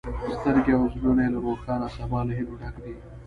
سترګې 0.39 0.71
او 0.77 0.83
زړونه 0.93 1.21
یې 1.25 1.29
له 1.33 1.39
روښانه 1.45 1.87
سبا 1.97 2.19
له 2.27 2.33
هیلو 2.37 2.53
ډک 2.61 2.75
دي. 2.83 2.93